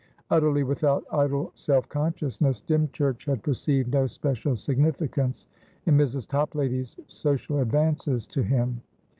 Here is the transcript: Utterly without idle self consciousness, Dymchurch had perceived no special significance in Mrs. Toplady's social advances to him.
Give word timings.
Utterly 0.31 0.63
without 0.63 1.05
idle 1.11 1.51
self 1.53 1.87
consciousness, 1.87 2.59
Dymchurch 2.61 3.25
had 3.25 3.43
perceived 3.43 3.93
no 3.93 4.07
special 4.07 4.55
significance 4.55 5.45
in 5.85 5.95
Mrs. 5.95 6.27
Toplady's 6.27 6.97
social 7.05 7.59
advances 7.59 8.25
to 8.25 8.41
him. 8.41 8.81